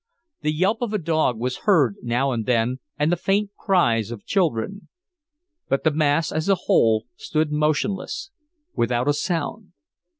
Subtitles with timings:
[0.41, 4.25] The yelp of a dog was heard now and then and the faint cries of
[4.25, 4.87] children.
[5.69, 8.31] But the mass as a whole stood motionless,
[8.73, 9.73] without a sound.